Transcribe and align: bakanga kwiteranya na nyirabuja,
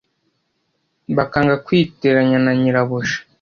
bakanga 1.17 1.53
kwiteranya 1.65 2.37
na 2.45 2.51
nyirabuja, 2.59 3.17